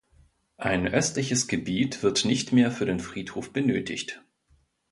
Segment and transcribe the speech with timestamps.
[0.57, 4.23] Ein östliches Gebiet wird nicht mehr für den Friedhof benötigt.